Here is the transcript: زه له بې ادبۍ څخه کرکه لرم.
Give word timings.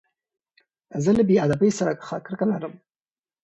زه 1.03 1.11
له 1.17 1.23
بې 1.27 1.35
ادبۍ 1.45 1.69
څخه 1.77 1.93
کرکه 2.25 2.45
لرم. 2.51 2.73